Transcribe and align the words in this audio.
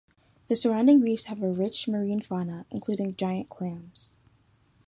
The 0.47 0.55
surrounding 0.55 1.01
reefs 1.01 1.25
have 1.25 1.43
a 1.43 1.51
rich 1.51 1.87
marine 1.87 2.21
fauna, 2.21 2.65
including 2.71 3.15
giant 3.15 3.49
clams. 3.49 4.15